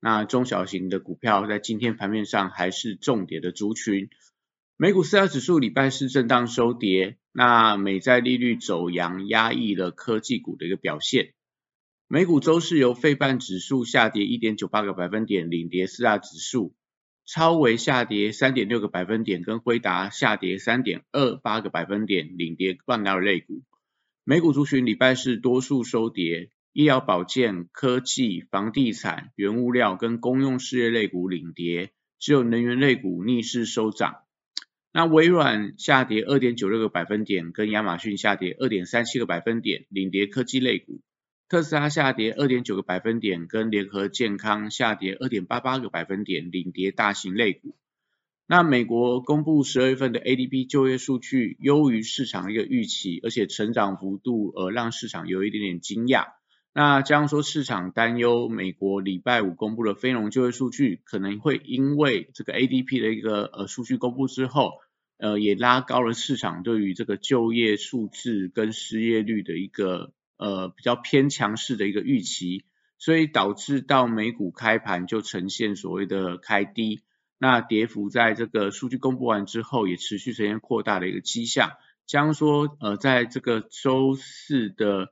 [0.00, 4.10] 那中小型的股票在今天盘面上还是重点的族群。
[4.76, 11.32] 美股四大指数礼拜四震荡收跌，那美债利率走阳，压抑了科技股的一个表现。
[12.08, 16.74] 美股周市由费半指数下跌一点九八个百分点领跌四大指数。
[17.28, 23.64] 超微下跌三点六个百分点，跟辉达下跌三点二八个百分点，领跌半导体类股。
[24.22, 34.16] 美股族群礼拜四多数收跌，医疗保健、科技、房地产、原物料跟公用事业类股领跌，只有能源类股逆势收涨。
[34.92, 41.00] 那微软下跌二点九六个百分点，跟亚马逊下跌二点三七个百分点，领跌科技类股。
[41.48, 47.74] 特斯拉下跌二点九个百分点，跟联合健康下跌二点八八个百分点，领跌大型类股。
[48.46, 56.35] 那美国公布十二月份的 ADP 就业数据优于市场一个预期，而且成长幅度呃让市场有一点点惊讶。
[56.76, 64.72] 那这样说，市场担忧美国礼拜五公布的非农就业数据可能会因为这个 ADP 的一个呃数据公布之后，
[65.16, 70.12] 呃也拉高了市场对于这个就业数字跟失业率的一个。
[70.38, 72.66] 呃，比较偏强势的一个预期，
[72.98, 77.00] 所以导致到美股开盘就呈现所谓的开低，
[77.38, 81.70] 那跌幅在这个数据公布完之后也持续呈现扩大的一个迹象。
[82.04, 85.10] 将说，呃，在这个周四的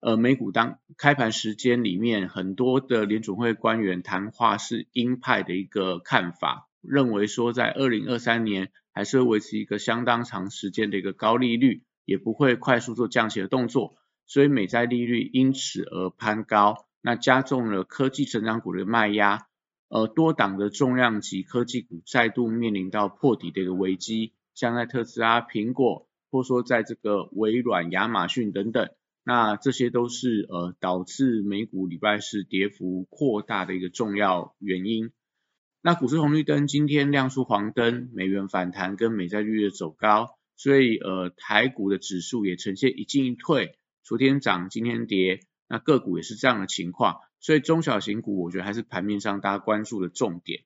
[0.00, 13.94] 呃美股当开盘时间里面，很多的联准会官员谈话是鹰派的一个看法，认为说在二零二三年还是会维持一个相当长时间的一个高利率，也不会快速做降息的动作。
[14.26, 19.48] 所以美债利率因此而攀高，那加重了科技成长股的卖压，
[19.88, 28.88] 呃，多档的重量级科技股再度面临到破底的一个危机，像在特斯拉、苹果，或说在这个微软、亚马逊等等，
[29.32, 35.12] 那这些都是呃导致美股礼拜四跌幅扩大的一个重要原因。
[35.82, 43.78] 那股市红绿灯今天亮出黄灯，美元反弹跟美债利率走高，所以呃台股的指数也呈现一进一退。
[44.02, 45.38] 昨天涨，今天跌，
[45.68, 50.62] 那个股也是这样的情况，所以中小型股我觉得还是盘面上大家关注的重点。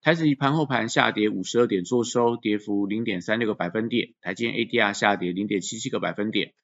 [0.00, 4.14] 台指以盘后盘下跌五十二点做收，跌幅零点三六个百分点。
[4.20, 6.54] 台积 ADR 下跌零点七七个百分点。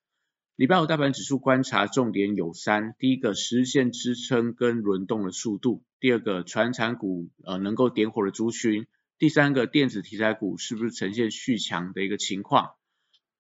[0.55, 8.83] 礼拜五大盘指数观察重点有三：第一个实现支撑跟轮动的速度；第二个传产股呃能够点火的族群；
[9.19, 12.73] 第三个电子题材股是不是呈现续强的一个情况。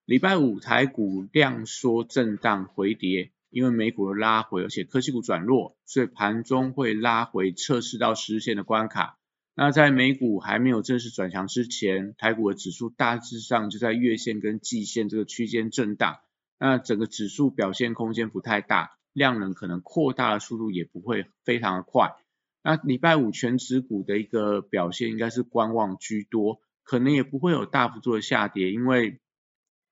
[0.06, 9.18] 礼拜五台股量缩震荡回跌，因为美股的拉回，而且科技股转弱，所以盘中会拉回测试到十日线的关卡。
[9.54, 16.16] 那在美股还没有正式转强之前，台股的指数大致上就在月线跟季线这个区间震荡。
[16.64, 22.14] 那整个指数表现空间不太大，量能可能扩大的速度也不会非常的快。
[22.62, 29.18] 那礼拜五全指股的一个表现应该是观望居多，可能也不会有大幅度的下跌，因为。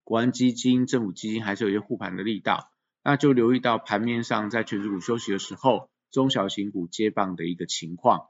[0.03, 2.73] 国安基金、政府基金还是有一些护盘的力道，
[3.05, 8.27] 那就留意到盘面上在全指股休息的时候，中小型股接棒的一个情况。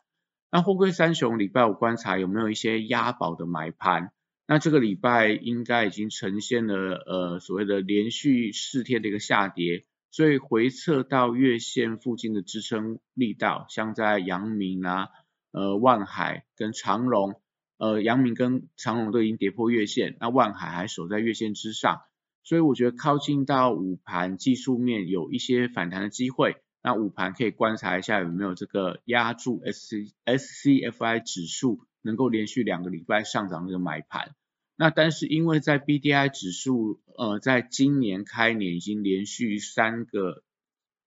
[0.51, 4.13] 那货柜三雄礼拜五观察有没有一些押宝的买盘？
[4.51, 15.07] 那这个礼拜应该已经呈现了呃所谓的连续四天的一个下跌，所以回撤到月线附近的支撑力道，像在阳明啊、
[15.53, 17.41] 呃万海跟长荣。
[17.79, 22.03] 呃，阳明跟长隆都已经跌破月线，那万海还守在月线之上，
[22.43, 34.35] 所以我觉得靠近到午盘技术面有一些反弹的机会，那午盘可以观察一下有没有这个压住 S C S C F I 指数能够连续两个礼拜上涨的买盘，
[34.83, 40.43] 那但是因为在 B D I 指数呃在今年开年已经连续三个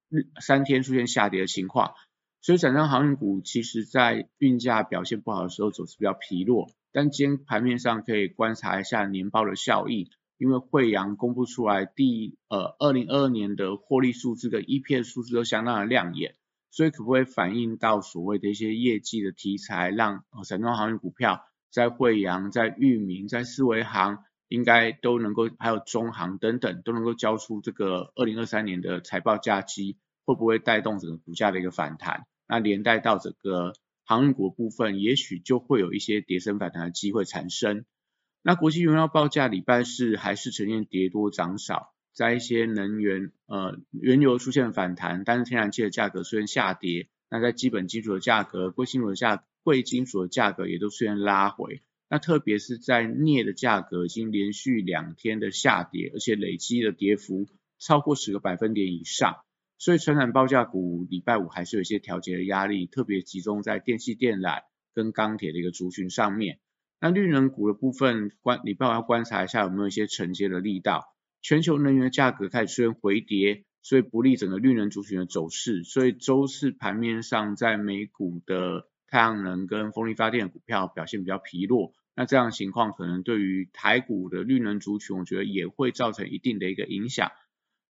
[0.10, 1.96] 日三天出现下跌的情况。
[2.40, 16.36] 所以，整张航运股其实在运价表现不好的时候走势比较疲弱，但今天盘面上可以观察一下年报的效益，因为惠阳公布出来第呃二零二二年的获利数字跟 EPS 数字都相当的亮眼，
[16.70, 21.44] 所以可不可以反映到所谓的一些业绩的题材，让整张航运股票
[21.74, 32.28] 在惠阳、在裕民、在思维行应该都能够，还有中行等等都能够交出这个二零二三年的财报价绩，会不会带动整个股价的一个反弹？
[32.48, 33.74] 那连带到整个
[34.06, 37.86] 航运股部分，也许就会有一些跌升反弹的机会产生。
[38.44, 51.82] 那国际原料报价礼拜四还是呈现跌多涨少，在一些能源呃原油出现反弹，但是天然气的价格虽然下跌，那在基本金属的价格、贵金属的价贵金属的价格也都虽然拉回。
[52.10, 57.48] 那特别是在镍的价格已经连续两天的下跌，而且累积的跌幅
[57.80, 59.38] 超过十个百分点以上，
[59.80, 64.62] 所以传染报价股礼拜五还是有一些调节的压力，特别集中在电气电缆
[64.94, 66.60] 跟钢铁的一个族群上面。
[67.02, 71.16] 那绿能股的部分观礼拜五要观察一下有没有一些承接的力道。
[71.42, 75.84] 全球能源的价格开始出现回跌，所以不利整个绿能族群的走势。
[75.84, 81.94] 所以周四盘面上在美股的太阳能跟风力发电股票表现比较疲弱。
[82.16, 87.32] 那这样情况可能对于台股的绿能族群，我觉得也会造成一定的一个影响。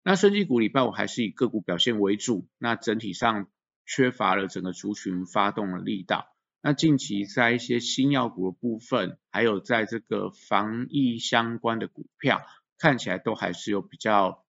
[0.03, 3.47] 那升级股礼拜五还是以个股表现为主，那整体上
[3.87, 6.27] 缺乏了整个族群发动的力道。
[6.61, 12.43] 那近期在一些新药股的部分，还有在这个防疫相关的股票，
[12.79, 14.45] 看起来都还是有比较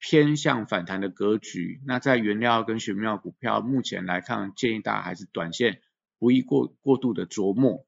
[0.00, 1.80] 偏向反弹的格局。
[1.86, 5.80] 那在原料跟玄妙股票，目前来看，建议大家还是短线
[6.18, 7.86] 不宜过过度的琢磨。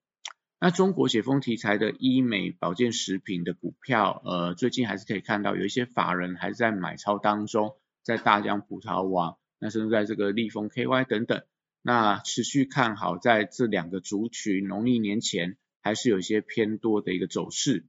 [0.62, 11.42] 那中国解封题材的医美保健食品的股票，呃，最近还是可以看到有一些法人还是在买超当中，在大疆葡萄网，那甚至在这个立丰 KY 等等，
[11.80, 17.86] 那持续看好在这两个族群农历年前还是有一些偏多的一个走势。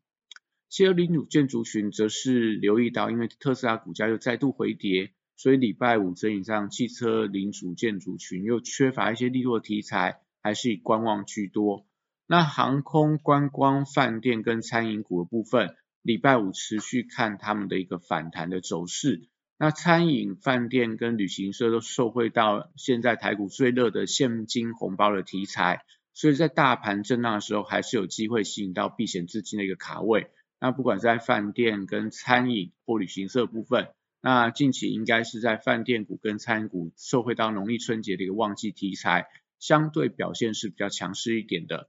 [0.70, 11.86] 汽车零组建族群则是留意到，因为特斯拉股价又再度回跌，所以礼拜五整体上汽车零组建族群又缺乏一些利弱题材，还是以观望居多。
[12.28, 19.28] 那航空、观光、饭店跟餐饮股的部分，礼拜五持续看他们的一个反弹的走势。
[19.58, 25.84] 那餐饮、饭店跟旅行社都受惠到现在台股最热的现金红包的题材，
[26.14, 30.32] 所以在大盘震荡的时候，还是有机会吸引到避险资金的一个卡位。
[30.60, 33.90] 那不管在饭店跟餐饮或旅行社部分，
[34.22, 39.28] 那近期应该是在饭店股跟餐饮股受惠到农历春节的一个旺季题材，
[39.62, 41.88] 相对表现是比较强势一点的。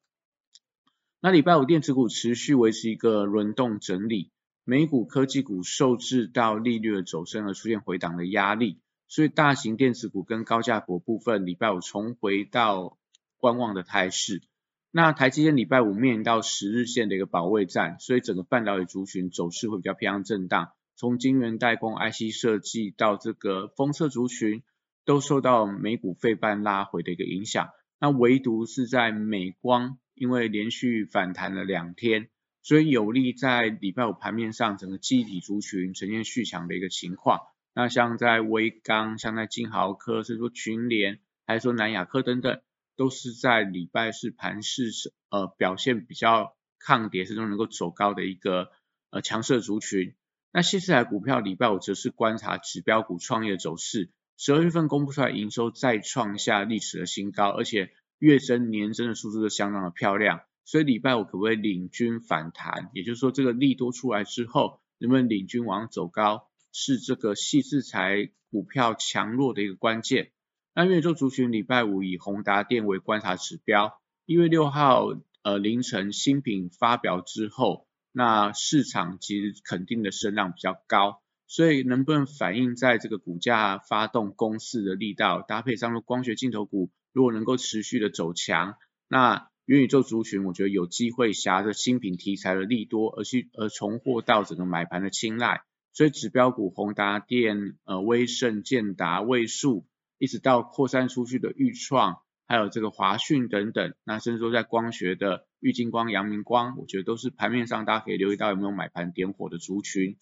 [1.20, 4.30] 那礼拜五电子股持续维持一个轮动整理，
[4.62, 8.78] 美股科技股受制到利率的走升而出现回档的压力，
[9.08, 12.98] 所以大型电子股跟高价股部分礼拜五重回到
[13.38, 14.42] 观望的态势。
[14.90, 24.62] 那台积电礼拜五面临到十日线的一个保卫战，所以整个半导体族群走势会比较偏向震荡，从晶圆代工、IC 设计到这个封测族群，
[25.04, 27.70] 都受到美股费半拉回的一个影响。
[27.98, 29.98] 那唯独是在美光。
[30.14, 32.28] 因为连续反弹了两天，
[32.62, 37.40] 所以有利在礼拜五盘面上整个基体族群呈现续强的一个情况。
[37.74, 42.60] 那像在微刚、像在金豪科，是说群联，还是说南亚科等等，
[42.94, 44.90] 都是在礼拜四盘势
[45.30, 48.70] 呃表现比较抗跌，始终能够走高的一个
[49.10, 50.14] 呃强势族群。
[50.52, 54.10] 那新四台股票礼拜五则是观察指标股创业走势，
[54.44, 57.92] 十二月份公布出来营收再创下历史的新高，而且。
[58.18, 62.88] 月增年增的数字都相当的漂亮，所以礼拜五可不可以领军反弹？
[62.94, 70.30] 也就是说，这个利多出来之后，能不能领军往上走高，是这个细制材股票强弱的一个关键。
[70.72, 75.08] 那月周族群礼拜五以宏达电为观察指标，一月六号
[75.42, 81.21] 呃凌晨新品发表之后，那市场其实肯定的声浪比较高，
[81.54, 86.90] 所以能不能反映在这个股价发动攻势的力道，搭配上光学镜头股？
[87.12, 95.60] 如果能够持续的走强，那元宇宙族群我觉得有机会挟着新品题材的利多而去而重获到整个买盘的青睐，
[95.92, 110.16] 所以指标股宏达电、呃威盛、建达、位数，一直到扩散出去的裕创，还有这个华讯等等，那甚至说在光学的裕金光、阳明光，我觉得都是盘面上大家可以留意到有没有买盘点火的族群。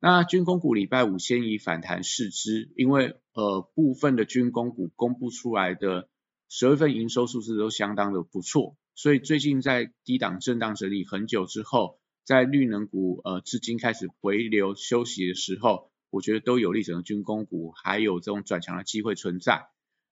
[0.00, 6.08] 那军工股礼拜五先以反弹试之，因为呃部分的军工股公布出来的。
[6.48, 19.66] 十二份营收数字都相当的不错，所以最近在低档震荡整理很久之后，在绿能股呃至今开始回流休息的时候，我觉得都有利整个军工股还有这种转强的机会存在。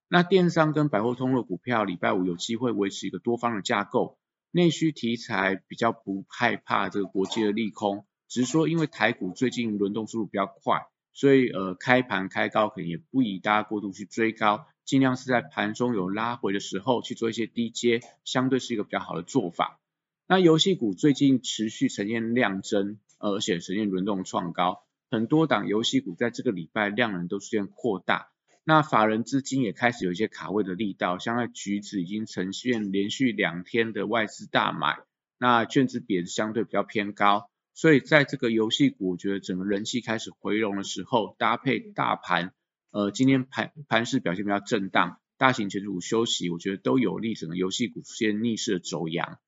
[0.09, 4.19] 那电商跟百货通路股票礼拜五有机会维持一个多方的架构，
[4.51, 14.67] 内需题材比较不害怕这个国际的利空，只是说因为台股最近轮动速度比较快，所以呃开盘开高可能也不宜大家过度去追高。
[14.85, 19.79] 尽量是在盘中有拉回的时候去做一些低阶，相对是一个比较好的做法。
[20.27, 28.31] 那游戏股最近持续呈现量增，而且呈现轮动创高，很多档游戏股在这个礼拜量能都出现扩大。
[28.65, 34.99] 那法人资金也开始有一些卡位的力道，像在橘子已经呈现连续两天的外资大买，
[35.39, 42.55] 那券资比相对比较偏高，所以在这个游戏股，我觉得整个人气开始回笼的时候，搭配大盘，
[42.93, 49.39] 呃，今天盘盘势表现比较震荡，大型权重股休息，我觉得都有利整个游戏股出现逆势的走阳。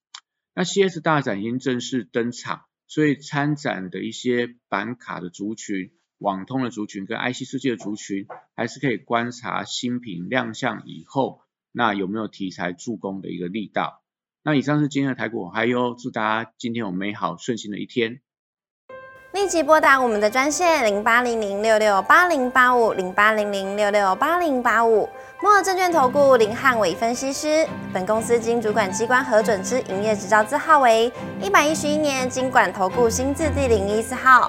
[0.55, 5.93] 那 CS 大展已经正式登场，所以参展的一些板卡的族群。
[6.19, 11.43] 网通的族群跟 IC 设计的族群，还是可以观察新品亮相以后，
[11.73, 14.03] 那有没有题材助攻的一个力道。
[14.47, 18.21] 那以上是今天的台股，还有祝大家今天有美好顺心的一天。
[19.33, 25.09] 立即拨打我们的专线零八零零六六八零八五零八零零六六八零八五。
[25.43, 31.13] 摩尔证券投顾林汉伟分析师，本公司经主管机关核准之营业执照字号为
[31.43, 34.49] 一百一十一年经管投顾新字第零一四号。